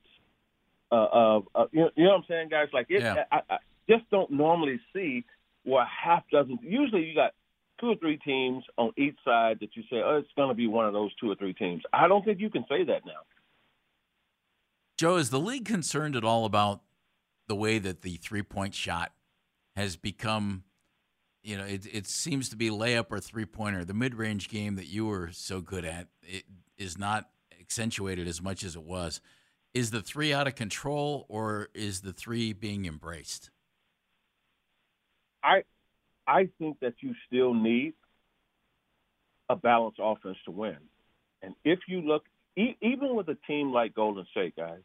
Uh, 0.91 1.07
of 1.11 1.47
uh, 1.55 1.65
you, 1.71 1.81
know, 1.81 1.89
you 1.95 2.03
know 2.03 2.09
what 2.11 2.17
I'm 2.17 2.25
saying, 2.27 2.49
guys? 2.49 2.67
Like 2.73 2.87
it, 2.89 3.01
yeah. 3.01 3.23
I, 3.31 3.41
I 3.49 3.57
just 3.89 4.09
don't 4.11 4.31
normally 4.31 4.79
see 4.93 5.25
where 5.63 5.83
a 5.83 5.87
half 5.87 6.23
dozen. 6.31 6.59
Usually, 6.61 7.03
you 7.03 7.15
got 7.15 7.33
two 7.79 7.87
or 7.87 7.95
three 7.95 8.17
teams 8.17 8.63
on 8.77 8.91
each 8.97 9.15
side 9.25 9.57
that 9.61 9.75
you 9.75 9.83
say, 9.89 10.01
oh, 10.03 10.17
it's 10.17 10.29
going 10.35 10.49
to 10.49 10.55
be 10.55 10.67
one 10.67 10.85
of 10.85 10.93
those 10.93 11.11
two 11.15 11.31
or 11.31 11.35
three 11.35 11.53
teams. 11.53 11.81
I 11.91 12.07
don't 12.07 12.23
think 12.23 12.39
you 12.39 12.49
can 12.49 12.65
say 12.69 12.83
that 12.83 13.05
now. 13.05 13.21
Joe, 14.97 15.15
is 15.17 15.31
the 15.31 15.39
league 15.39 15.65
concerned 15.65 16.15
at 16.15 16.23
all 16.23 16.45
about 16.45 16.81
the 17.47 17.55
way 17.55 17.79
that 17.79 18.03
the 18.03 18.17
three 18.17 18.43
point 18.43 18.75
shot 18.75 19.13
has 19.75 19.95
become? 19.95 20.63
You 21.43 21.57
know, 21.57 21.65
it, 21.65 21.85
it 21.91 22.07
seems 22.07 22.49
to 22.49 22.55
be 22.55 22.69
layup 22.69 23.07
or 23.09 23.19
three 23.19 23.45
pointer. 23.45 23.83
The 23.83 23.93
mid 23.93 24.15
range 24.15 24.49
game 24.49 24.75
that 24.75 24.87
you 24.87 25.05
were 25.05 25.29
so 25.31 25.59
good 25.59 25.83
at 25.83 26.07
it 26.21 26.45
is 26.77 26.97
not 26.97 27.29
accentuated 27.59 28.27
as 28.27 28.41
much 28.41 28.63
as 28.63 28.75
it 28.75 28.83
was. 28.83 29.19
Is 29.73 29.91
the 29.91 30.01
three 30.01 30.31
out 30.33 30.47
of 30.47 30.55
control, 30.55 31.25
or 31.29 31.69
is 31.73 32.01
the 32.01 32.13
three 32.13 32.53
being 32.53 32.85
embraced? 32.85 33.49
I 35.43 35.63
I 36.27 36.49
think 36.59 36.79
that 36.79 36.93
you 37.01 37.13
still 37.27 37.53
need 37.53 37.93
a 39.49 39.55
balanced 39.55 39.99
offense 40.01 40.37
to 40.45 40.51
win. 40.51 40.77
And 41.41 41.55
if 41.65 41.79
you 41.87 42.01
look 42.01 42.23
e- 42.55 42.77
even 42.81 43.15
with 43.15 43.27
a 43.27 43.37
team 43.47 43.71
like 43.71 43.93
Golden 43.93 44.25
State, 44.31 44.55
guys, 44.55 44.83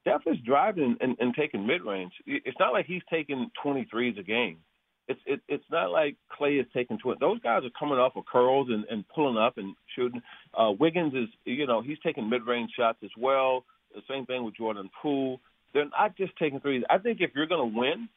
Steph 0.00 0.22
is 0.26 0.38
driving 0.44 0.96
and, 1.00 1.16
and 1.18 1.34
taking 1.34 1.66
mid 1.66 1.82
range. 1.82 2.12
It's 2.26 2.58
not 2.60 2.72
like 2.72 2.86
he's 2.86 3.02
taking 3.10 3.50
23s 3.64 4.18
a 4.18 4.22
game. 4.22 4.58
It's 5.08 5.20
it, 5.26 5.40
it's 5.48 5.64
not 5.70 5.90
like 5.90 6.16
Clay 6.32 6.56
is 6.56 6.66
taking 6.74 6.98
20. 6.98 7.18
Those 7.20 7.40
guys 7.40 7.62
are 7.64 7.70
coming 7.78 7.98
off 7.98 8.16
of 8.16 8.26
curls 8.26 8.68
and, 8.70 8.84
and 8.90 9.04
pulling 9.14 9.38
up 9.38 9.56
and 9.56 9.74
shooting. 9.94 10.20
Uh, 10.52 10.72
Wiggins 10.78 11.14
is, 11.14 11.28
you 11.44 11.66
know, 11.66 11.80
he's 11.80 11.98
taking 12.04 12.28
mid 12.28 12.42
range 12.46 12.70
shots 12.76 12.98
as 13.04 13.10
well. 13.16 13.64
The 13.94 14.02
same 14.10 14.26
thing 14.26 14.44
with 14.44 14.56
Jordan 14.56 14.90
Poole. 15.00 15.40
They're 15.72 15.88
not 15.88 16.16
just 16.16 16.32
taking 16.38 16.60
threes. 16.60 16.82
I 16.90 16.98
think 16.98 17.18
if 17.20 17.30
you're 17.34 17.46
going 17.46 17.72
to 17.72 17.78
win, 17.78 18.08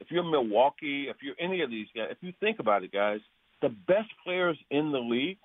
if 0.00 0.10
you're 0.10 0.22
Milwaukee, 0.22 1.06
if 1.08 1.16
you're 1.22 1.34
any 1.40 1.62
of 1.62 1.70
these 1.70 1.86
guys, 1.94 2.08
if 2.10 2.18
you 2.20 2.32
think 2.40 2.58
about 2.58 2.84
it, 2.84 2.92
guys, 2.92 3.20
the 3.62 3.68
best 3.68 4.08
players 4.24 4.58
in 4.70 4.92
the 4.92 4.98
league 4.98 5.38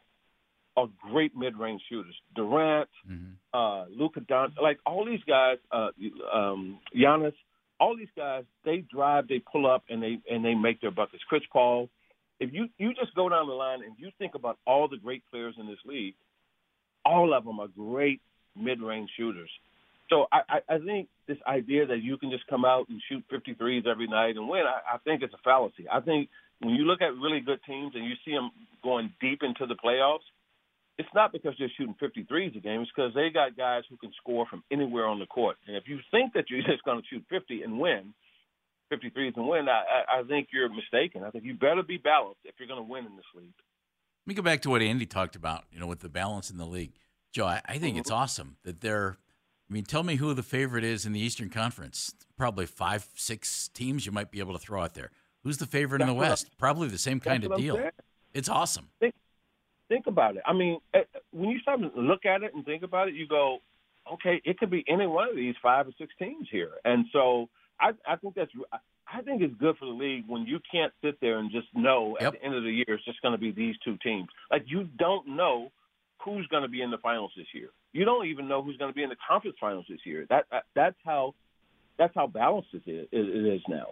are 0.78 0.88
great 1.12 1.36
mid-range 1.36 1.82
shooters. 1.90 2.16
Durant, 2.36 2.90
mm-hmm. 3.10 3.34
uh, 3.54 3.86
Luka 3.90 4.22
Don, 4.22 4.54
like 4.62 4.80
all 4.86 5.06
these 5.06 5.24
guys, 5.28 5.58
uh, 5.72 5.90
um, 6.34 6.80
Giannis, 6.96 7.34
all 7.82 7.98
these 7.98 8.14
guys, 8.16 8.44
they 8.64 8.86
drive, 8.94 9.28
they 9.28 9.40
pull 9.52 9.70
up, 9.70 9.84
and 9.90 10.02
they 10.02 10.20
and 10.30 10.46
they 10.46 10.54
make 10.54 10.80
their 10.80 10.92
buckets. 10.92 11.24
Chris 11.28 11.42
Paul, 11.52 11.90
if 12.40 12.54
you 12.54 12.68
you 12.78 12.94
just 12.94 13.16
go 13.16 13.28
down 13.28 13.48
the 13.48 13.54
line 13.54 13.80
and 13.84 13.96
you 13.98 14.12
think 14.20 14.36
about 14.36 14.60
all 14.68 14.88
the 14.88 14.98
great 14.98 15.24
players 15.32 15.56
in 15.60 15.66
this 15.66 15.80
league, 15.84 16.14
all 17.04 17.34
of 17.34 17.44
them 17.44 17.60
are 17.60 17.68
great 17.68 18.22
mid-range 18.56 19.10
shooters. 19.18 19.50
So 20.10 20.28
I, 20.32 20.42
I, 20.48 20.76
I 20.76 20.80
think 20.80 21.08
this 21.28 21.38
idea 21.48 21.88
that 21.88 22.04
you 22.04 22.18
can 22.18 22.30
just 22.30 22.46
come 22.48 22.66
out 22.66 22.88
and 22.90 23.02
shoot 23.10 23.24
53s 23.32 23.88
every 23.88 24.08
night 24.08 24.36
and 24.36 24.48
win, 24.48 24.64
I, 24.68 24.96
I 24.96 24.98
think 25.00 25.24
it's 25.24 25.34
a 25.34 25.42
fallacy. 25.44 25.86
I 25.92 26.02
think 26.02 26.30
when 26.60 26.76
you 26.76 26.84
look 26.84 27.02
at 27.02 27.16
really 27.16 27.40
good 27.40 27.60
teams 27.66 27.94
and 27.96 28.04
you 28.06 28.14
see 28.26 28.32
them 28.32 28.52
going 28.84 29.12
deep 29.22 29.40
into 29.42 29.66
the 29.66 29.76
playoffs, 29.84 30.28
it's 30.98 31.10
not 31.16 31.32
because 31.32 31.54
they're 31.58 31.72
shooting 31.78 31.96
53s 32.02 32.58
a 32.58 32.60
game. 32.60 32.82
It's 32.82 32.92
because 32.96 33.14
they 33.14 33.30
got 33.30 33.58
guys 33.58 33.84
who 33.90 33.98
can 33.98 34.12
score 34.18 34.46
from 34.50 34.64
anywhere 34.72 35.08
on 35.08 35.20
the 35.20 35.26
court. 35.26 35.58
And 35.68 35.76
if 35.76 35.84
you 35.88 36.00
think 36.12 36.34
that 36.34 36.46
you're 36.50 36.62
just 36.68 36.84
going 36.84 37.02
to 37.02 37.08
shoot 37.08 37.24
50 37.30 37.64
and 37.64 37.80
win, 37.80 38.14
53s 38.92 39.38
and 39.38 39.48
win, 39.48 39.68
I, 39.70 40.20
I 40.20 40.24
think 40.24 40.50
you're 40.52 40.70
mistaken. 40.70 41.24
I 41.24 41.32
think 41.32 41.46
you 41.46 41.54
better 41.54 41.84
be 41.84 41.98
balanced 41.98 42.42
if 42.44 42.56
you're 42.60 42.68
going 42.68 42.86
to 42.86 42.90
win 42.90 43.06
in 43.06 43.16
this 43.16 43.26
league. 43.36 43.54
Let 44.26 44.28
me 44.28 44.34
go 44.36 44.42
back 44.42 44.62
to 44.62 44.70
what 44.70 44.82
Andy 44.82 45.06
talked 45.06 45.36
about, 45.36 45.64
you 45.72 45.80
know, 45.80 45.88
with 45.88 46.02
the 46.02 46.10
balance 46.10 46.52
in 46.52 46.58
the 46.58 46.66
league. 46.66 46.94
Joe, 47.32 47.46
I, 47.46 47.62
I 47.66 47.78
think 47.78 47.94
mm-hmm. 47.94 48.02
it's 48.02 48.12
awesome 48.12 48.58
that 48.64 48.82
they're. 48.82 49.18
I 49.70 49.74
mean, 49.74 49.86
tell 49.86 50.04
me 50.04 50.18
who 50.18 50.34
the 50.34 50.44
favorite 50.44 50.84
is 50.84 51.06
in 51.06 51.14
the 51.14 51.20
Eastern 51.22 51.50
Conference. 51.50 52.14
Probably 52.38 52.66
five, 52.66 53.08
six 53.16 53.70
teams 53.70 54.06
you 54.06 54.12
might 54.12 54.30
be 54.30 54.40
able 54.40 54.52
to 54.52 54.60
throw 54.60 54.82
out 54.82 54.96
there. 54.96 55.12
Who's 55.44 55.60
the 55.60 55.66
favorite 55.66 56.00
That's 56.00 56.10
in 56.10 56.16
the 56.16 56.20
West? 56.20 56.50
Probably 56.58 56.90
the 56.90 56.98
same 56.98 57.22
kind 57.22 57.46
of 57.46 57.56
deal. 57.56 57.82
It's 58.34 58.50
awesome. 58.50 58.90
Think, 59.00 59.16
think 59.92 60.08
about 60.08 60.38
it. 60.38 60.44
I 60.46 60.54
mean, 60.54 60.80
eh, 60.94 61.04
when 61.32 61.50
you 61.50 61.60
start 61.60 61.82
to 61.82 61.92
look 62.00 62.26
at 62.26 62.44
it 62.44 62.54
and 62.56 62.64
think 62.64 62.84
about 62.84 63.10
it, 63.10 63.14
you 63.14 63.28
go, 63.28 63.60
okay, 64.14 64.42
it 64.46 64.58
could 64.58 64.70
be 64.70 64.86
any 64.88 65.06
one 65.06 65.28
of 65.28 65.36
these 65.36 65.56
five 65.62 65.88
or 65.88 65.92
six 65.98 66.14
teams 66.18 66.48
here. 66.50 66.72
And 66.86 67.06
so 67.12 67.50
I, 67.80 67.92
I 68.08 68.16
think 68.16 68.36
that's 68.36 68.52
I 69.14 69.22
think 69.22 69.42
it's 69.42 69.54
good 69.60 69.76
for 69.78 69.86
the 69.86 69.92
league 69.92 70.24
when 70.28 70.46
you 70.46 70.60
can't 70.72 70.94
sit 71.04 71.20
there 71.20 71.40
and 71.40 71.52
just 71.52 71.68
know 71.74 72.16
yep. 72.20 72.34
at 72.34 72.40
the 72.40 72.46
end 72.46 72.56
of 72.56 72.64
the 72.64 72.72
year 72.72 72.86
it's 72.88 73.04
just 73.04 73.22
going 73.22 73.34
to 73.34 73.38
be 73.38 73.52
these 73.52 73.76
two 73.84 73.98
teams. 73.98 74.30
Like 74.50 74.64
you 74.68 74.88
don't 74.98 75.28
know 75.28 75.72
who's 76.24 76.48
going 76.48 76.64
to 76.64 76.70
be 76.70 76.82
in 76.82 76.92
the 76.92 76.98
finals 77.00 77.32
this 77.36 77.48
year. 77.54 77.70
You 77.92 78.06
don't 78.06 78.28
even 78.28 78.48
know 78.48 78.64
who's 78.64 78.78
going 78.78 78.92
to 78.92 78.96
be 78.96 79.04
in 79.04 79.10
the 79.10 79.18
conference 79.28 79.58
finals 79.60 79.86
this 79.90 80.00
year. 80.06 80.26
That, 80.30 80.46
that 80.52 80.64
that's 80.74 80.96
how 81.04 81.36
that's 81.98 82.16
how 82.16 82.28
balanced 82.28 82.70
it 82.74 82.84
is, 82.88 83.08
it 83.12 83.54
is 83.54 83.62
now. 83.68 83.88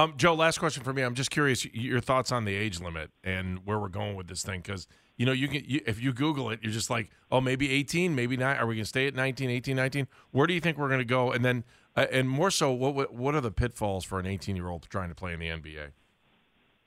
Um, 0.00 0.14
Joe, 0.16 0.32
last 0.34 0.58
question 0.58 0.82
for 0.82 0.94
me. 0.94 1.02
I'm 1.02 1.14
just 1.14 1.30
curious 1.30 1.66
your 1.74 2.00
thoughts 2.00 2.32
on 2.32 2.46
the 2.46 2.54
age 2.54 2.80
limit 2.80 3.10
and 3.22 3.66
where 3.66 3.78
we're 3.78 3.88
going 3.88 4.16
with 4.16 4.28
this 4.28 4.42
thing 4.42 4.62
because 4.62 4.86
you 5.18 5.26
know 5.26 5.32
you 5.32 5.46
can 5.46 5.62
you, 5.66 5.82
if 5.84 6.00
you 6.00 6.14
Google 6.14 6.48
it, 6.48 6.60
you're 6.62 6.72
just 6.72 6.88
like, 6.88 7.10
oh, 7.30 7.42
maybe 7.42 7.70
18, 7.70 8.14
maybe 8.14 8.34
not. 8.38 8.56
Are 8.56 8.66
we 8.66 8.76
going 8.76 8.84
to 8.84 8.88
stay 8.88 9.06
at 9.06 9.14
19, 9.14 9.50
18, 9.50 9.76
19? 9.76 10.08
Where 10.30 10.46
do 10.46 10.54
you 10.54 10.60
think 10.60 10.78
we're 10.78 10.88
going 10.88 11.00
to 11.00 11.04
go? 11.04 11.32
And 11.32 11.44
then, 11.44 11.64
uh, 11.96 12.06
and 12.10 12.30
more 12.30 12.50
so, 12.50 12.72
what 12.72 13.12
what 13.12 13.34
are 13.34 13.42
the 13.42 13.50
pitfalls 13.50 14.06
for 14.06 14.18
an 14.18 14.24
18 14.24 14.56
year 14.56 14.68
old 14.68 14.88
trying 14.88 15.10
to 15.10 15.14
play 15.14 15.34
in 15.34 15.38
the 15.38 15.48
NBA? 15.48 15.88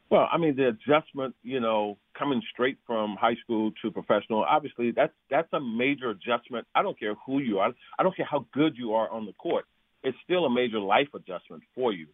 Well, 0.09 0.27
I 0.31 0.39
mean, 0.39 0.55
the 0.55 0.69
adjustment, 0.69 1.35
you 1.43 1.59
know, 1.59 1.99
coming 2.17 2.41
straight 2.51 2.79
from 2.87 3.15
high 3.21 3.35
school 3.43 3.73
to 3.83 3.91
professional, 3.91 4.43
obviously 4.43 4.89
that's 4.89 5.13
that's 5.29 5.53
a 5.53 5.59
major 5.59 6.09
adjustment. 6.09 6.65
I 6.73 6.81
don't 6.81 6.99
care 6.99 7.13
who 7.27 7.41
you 7.41 7.59
are. 7.59 7.71
I 7.99 8.01
don't 8.01 8.17
care 8.17 8.27
how 8.29 8.47
good 8.53 8.75
you 8.75 8.93
are 8.93 9.07
on 9.11 9.27
the 9.27 9.33
court. 9.33 9.65
It's 10.01 10.17
still 10.23 10.45
a 10.45 10.49
major 10.49 10.79
life 10.79 11.09
adjustment 11.13 11.61
for 11.75 11.93
you. 11.93 12.07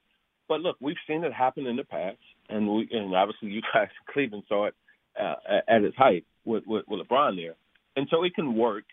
But 0.50 0.62
look, 0.62 0.78
we've 0.82 0.98
seen 1.08 1.24
it 1.24 1.32
happen 1.32 1.68
in 1.68 1.76
the 1.78 1.84
past, 1.84 2.18
and 2.50 2.68
we 2.68 2.90
and 2.92 3.16
obviously 3.16 3.50
you 3.50 3.62
guys 3.74 3.88
Cleveland 4.12 4.44
saw 4.50 4.66
it 4.66 4.76
uh, 5.18 5.36
at 5.68 5.84
its 5.84 5.96
height 5.96 6.26
with, 6.44 6.64
with 6.68 6.86
with 6.88 7.08
LeBron 7.08 7.38
there, 7.38 7.56
and 7.96 8.08
so 8.10 8.24
it 8.24 8.36
can 8.36 8.56
work. 8.56 8.84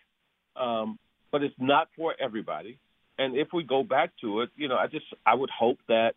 Um, 0.54 0.98
but 1.32 1.42
it's 1.42 1.54
not 1.58 1.88
for 1.96 2.14
everybody. 2.20 2.78
And 3.18 3.36
if 3.36 3.48
we 3.52 3.62
go 3.64 3.82
back 3.82 4.10
to 4.20 4.42
it, 4.42 4.50
you 4.56 4.68
know, 4.68 4.76
I 4.76 4.86
just 4.86 5.06
I 5.24 5.34
would 5.34 5.50
hope 5.50 5.78
that 5.88 6.12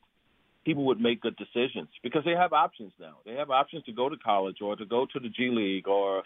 people 0.65 0.85
would 0.85 0.99
make 0.99 1.21
good 1.21 1.35
decisions 1.37 1.87
because 2.03 2.23
they 2.25 2.31
have 2.31 2.53
options 2.53 2.91
now. 2.99 3.17
They 3.25 3.33
have 3.33 3.49
options 3.49 3.85
to 3.85 3.93
go 3.93 4.09
to 4.09 4.17
college 4.17 4.57
or 4.61 4.75
to 4.75 4.85
go 4.85 5.07
to 5.11 5.19
the 5.19 5.29
G 5.29 5.49
League 5.51 5.87
or 5.87 6.23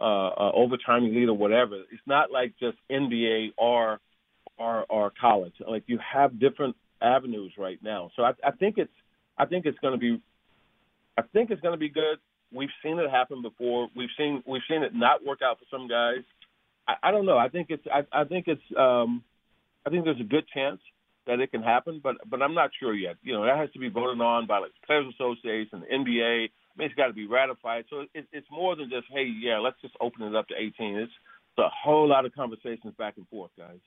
uh, 0.00 0.28
uh, 0.28 0.52
overtime 0.54 1.04
elite 1.04 1.28
or 1.28 1.36
whatever. 1.36 1.76
It's 1.90 2.06
not 2.06 2.30
like 2.30 2.54
just 2.60 2.78
NBA 2.90 3.52
or 3.58 3.98
or 4.56 4.86
or 4.88 5.12
college. 5.20 5.54
Like 5.66 5.84
you 5.86 5.98
have 5.98 6.38
different 6.38 6.76
avenues 7.02 7.52
right 7.58 7.78
now. 7.82 8.10
So 8.16 8.22
I, 8.22 8.32
I 8.44 8.50
think 8.52 8.78
it's 8.78 8.92
I 9.38 9.46
think 9.46 9.66
it's 9.66 9.78
going 9.80 9.94
to 9.94 9.98
be 9.98 10.22
I 11.18 11.22
think 11.32 11.50
it's 11.50 11.60
going 11.60 11.74
to 11.74 11.78
be 11.78 11.88
good. 11.88 12.18
We've 12.54 12.70
seen 12.82 12.98
it 12.98 13.10
happen 13.10 13.42
before. 13.42 13.88
We've 13.96 14.10
seen 14.16 14.42
we've 14.46 14.62
seen 14.68 14.82
it 14.82 14.94
not 14.94 15.24
work 15.24 15.40
out 15.42 15.58
for 15.58 15.64
some 15.70 15.88
guys. 15.88 16.24
I, 16.86 17.08
I 17.08 17.10
don't 17.10 17.26
know. 17.26 17.38
I 17.38 17.48
think 17.48 17.68
it's 17.70 17.84
I, 17.92 18.02
I 18.12 18.24
think 18.24 18.46
it's 18.48 18.62
um, 18.78 19.22
I 19.86 19.90
think 19.90 20.04
there's 20.04 20.20
a 20.20 20.24
good 20.24 20.44
chance 20.54 20.80
that 21.26 21.40
it 21.40 21.50
can 21.50 21.62
happen, 21.62 22.00
but 22.02 22.16
but 22.28 22.42
I'm 22.42 22.54
not 22.54 22.70
sure 22.78 22.94
yet. 22.94 23.16
You 23.22 23.34
know, 23.34 23.44
that 23.44 23.56
has 23.56 23.70
to 23.72 23.78
be 23.78 23.88
voted 23.88 24.20
on 24.20 24.46
by 24.46 24.58
like 24.58 24.72
Players 24.86 25.12
Association, 25.14 25.80
the 25.80 25.94
NBA. 25.94 26.46
I 26.46 26.74
mean, 26.76 26.86
it's 26.86 26.94
got 26.94 27.08
to 27.08 27.12
be 27.12 27.26
ratified. 27.26 27.84
So 27.90 28.04
it, 28.14 28.26
it's 28.32 28.46
more 28.50 28.76
than 28.76 28.90
just 28.90 29.06
hey, 29.10 29.24
yeah, 29.24 29.58
let's 29.58 29.80
just 29.80 29.94
open 30.00 30.22
it 30.22 30.34
up 30.34 30.48
to 30.48 30.54
18. 30.54 30.96
It's, 30.96 31.12
it's 31.12 31.58
a 31.58 31.68
whole 31.68 32.08
lot 32.08 32.26
of 32.26 32.34
conversations 32.34 32.94
back 32.98 33.14
and 33.16 33.28
forth, 33.28 33.50
guys. 33.58 33.78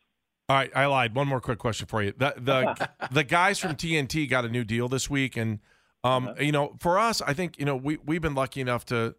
All 0.48 0.56
right, 0.56 0.72
I 0.76 0.86
lied. 0.86 1.16
One 1.16 1.28
more 1.28 1.42
quick 1.42 1.58
question 1.58 1.88
for 1.88 2.04
you. 2.04 2.14
The 2.16 2.36
the 2.38 2.90
the 3.12 3.24
guys 3.24 3.58
from 3.58 3.76
TNT 3.76 4.30
got 4.30 4.46
a 4.46 4.50
new 4.50 4.64
deal 4.64 4.88
this 4.88 5.10
week, 5.10 5.38
and 5.38 5.60
um, 6.04 6.28
uh-huh. 6.28 6.44
you 6.44 6.52
know, 6.52 6.76
for 6.80 7.00
us, 7.00 7.22
I 7.22 7.34
think 7.34 7.58
you 7.58 7.66
know 7.66 7.76
we 7.76 7.98
we've 8.06 8.22
been 8.22 8.36
lucky 8.36 8.62
enough 8.62 8.86
to 8.86 9.16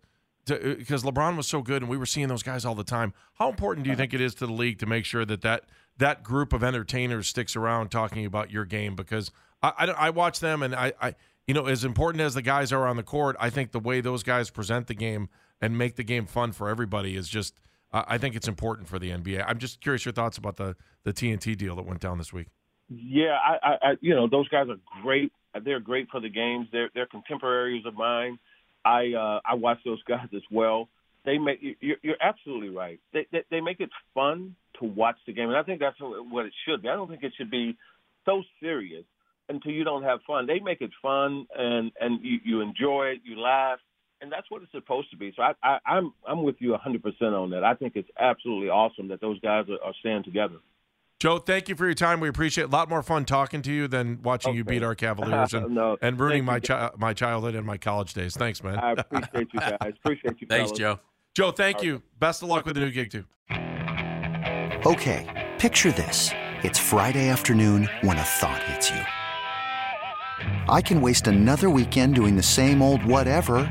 to 0.47 0.77
because 0.77 1.03
LeBron 1.03 1.37
was 1.37 1.49
so 1.49 1.63
good, 1.63 1.83
and 1.83 1.91
we 1.91 1.97
were 1.97 2.07
seeing 2.07 2.29
those 2.29 2.45
guys 2.45 2.65
all 2.65 2.77
the 2.77 2.85
time. 2.85 3.13
How 3.35 3.49
important 3.49 3.85
do 3.85 3.89
you 3.89 3.95
uh-huh. 3.95 4.03
think 4.03 4.15
it 4.15 4.21
is 4.21 4.35
to 4.37 4.47
the 4.47 4.53
league 4.53 4.79
to 4.79 4.87
make 4.87 5.05
sure 5.05 5.25
that 5.25 5.43
that 5.43 5.65
that 5.99 6.23
group 6.23 6.53
of 6.53 6.63
entertainers 6.63 7.27
sticks 7.27 7.57
around 7.57 7.91
talking 7.91 8.25
about 8.25 8.53
your 8.53 8.65
game? 8.65 8.95
Because 8.95 9.33
I 9.63 9.73
I, 9.79 9.85
I 9.87 10.11
watch 10.11 10.39
them, 10.39 10.63
and 10.63 10.77
I, 10.77 10.93
I 11.03 11.15
you 11.49 11.55
know 11.55 11.67
as 11.67 11.85
important 11.85 12.21
as 12.21 12.35
the 12.35 12.43
guys 12.43 12.73
are 12.73 12.87
on 12.87 12.97
the 12.97 13.03
court, 13.03 13.35
I 13.41 13.51
think 13.51 13.73
the 13.73 13.81
way 13.81 14.01
those 14.01 14.23
guys 14.23 14.49
present 14.49 14.87
the 14.87 14.95
game 14.95 15.29
and 15.61 15.77
make 15.77 15.97
the 15.97 16.05
game 16.05 16.27
fun 16.27 16.53
for 16.53 16.69
everybody 16.69 17.17
is 17.17 17.29
just 17.29 17.59
I 18.07 18.19
think 18.19 18.35
it's 18.35 18.49
important 18.49 18.89
for 18.89 18.99
the 18.99 19.11
NBA. 19.11 19.45
I'm 19.47 19.59
just 19.59 19.81
curious 19.81 20.05
your 20.05 20.13
thoughts 20.13 20.39
about 20.39 20.57
the 20.57 20.77
the 21.05 21.13
TNT 21.13 21.57
deal 21.57 21.77
that 21.77 21.87
went 21.87 22.01
down 22.01 22.19
this 22.19 22.33
week. 22.33 22.49
Yeah, 22.89 23.37
I, 23.45 23.77
I, 23.83 23.93
you 24.01 24.15
know 24.15 24.29
those 24.29 24.49
guys 24.49 24.69
are 24.69 24.79
great. 25.03 25.33
They're 25.65 25.81
great 25.81 26.09
for 26.11 26.21
the 26.21 26.29
games. 26.29 26.69
They're 26.73 26.91
they're 26.95 27.07
contemporaries 27.07 27.85
of 27.87 27.95
mine. 27.95 28.39
I 28.85 29.13
uh, 29.19 29.41
I 29.45 29.55
watch 29.55 29.79
those 29.85 30.03
guys 30.05 30.29
as 30.35 30.43
well. 30.51 30.89
They 31.25 31.39
make 31.39 31.59
you're, 31.81 31.97
you're 32.03 32.23
absolutely 32.23 32.69
right. 32.69 33.01
They, 33.13 33.27
they 33.33 33.45
they 33.51 33.61
make 33.61 33.81
it 33.81 33.91
fun 34.15 34.55
to 34.81 34.87
watch 34.87 35.17
the 35.27 35.33
game, 35.33 35.49
and 35.49 35.57
I 35.57 35.63
think 35.63 35.81
that's 35.81 35.97
what 36.01 36.47
it 36.47 36.53
should 36.67 36.83
be. 36.83 36.89
I 36.89 36.95
don't 36.95 37.09
think 37.09 37.23
it 37.25 37.33
should 37.37 37.51
be 37.51 37.77
so 38.25 38.43
serious 38.61 39.05
until 39.49 39.73
you 39.73 39.85
don't 39.85 40.03
have 40.03 40.21
fun. 40.27 40.47
They 40.47 40.61
make 40.61 40.81
it 40.81 40.91
fun, 41.03 41.47
and 41.57 41.91
and 42.01 42.21
you, 42.23 42.39
you 42.45 42.61
enjoy 42.61 43.07
it, 43.07 43.21
you 43.25 43.41
laugh, 43.41 43.79
and 44.21 44.31
that's 44.33 44.51
what 44.51 44.63
it's 44.63 44.73
supposed 44.73 45.11
to 45.11 45.17
be. 45.17 45.33
So 45.37 45.43
I, 45.43 45.53
I, 45.63 45.79
I'm 45.87 46.13
I'm 46.27 46.43
with 46.43 46.57
you 46.59 46.71
100 46.73 47.03
percent 47.03 47.35
on 47.35 47.51
that. 47.51 47.65
I 47.65 47.75
think 47.75 47.93
it's 47.97 48.09
absolutely 48.19 48.69
awesome 48.69 49.09
that 49.09 49.21
those 49.21 49.39
guys 49.41 49.67
are, 49.69 49.83
are 49.85 49.95
staying 50.01 50.25
together. 50.25 50.57
Joe, 51.19 51.39
thank 51.39 51.71
you 51.71 51.75
for 51.75 51.87
your 51.87 51.95
time. 51.95 52.21
We 52.21 52.29
appreciate 52.29 52.65
it. 52.65 52.69
A 52.69 52.73
lot 52.73 52.91
more 52.91 53.03
fun 53.03 53.25
talking 53.25 53.63
to 53.63 53.73
you 53.73 53.89
than 53.89 54.21
watching 54.23 54.51
okay. 54.51 54.59
you 54.59 54.65
beat 54.65 54.83
our 54.83 54.95
Cavaliers 54.95 55.55
and, 55.55 55.75
no, 55.75 55.97
and 56.03 56.21
ruining 56.21 56.45
my 56.45 56.61
chi- 56.61 56.91
my 56.99 57.15
childhood 57.15 57.55
and 57.55 57.67
my 57.67 57.79
college 57.79 58.13
days. 58.13 58.37
Thanks, 58.37 58.63
man. 58.63 58.79
I 58.79 58.93
appreciate 58.93 59.49
you 59.53 59.61
guys. 59.61 59.77
Appreciate 60.05 60.41
you. 60.41 60.47
Thanks, 60.47 60.71
fellas. 60.71 60.79
Joe. 60.79 61.01
Joe, 61.35 61.51
thank 61.51 61.83
you. 61.83 62.03
Best 62.19 62.43
of 62.43 62.49
luck 62.49 62.65
with 62.65 62.75
the 62.75 62.81
new 62.81 62.91
gig 62.91 63.11
too. 63.11 63.25
Okay, 64.87 65.51
picture 65.59 65.93
this: 65.93 66.31
it's 66.63 66.79
Friday 66.79 67.29
afternoon 67.29 67.89
when 68.03 68.19
a 68.19 68.23
thought 68.23 68.63
hits 68.65 68.91
you. 68.91 69.01
I 70.69 70.83
can 70.83 71.01
waste 71.01 71.29
another 71.29 71.71
weekend 71.71 72.15
doing 72.15 72.37
the 72.37 72.43
same 72.43 72.83
old 72.83 73.05
whatever, 73.05 73.71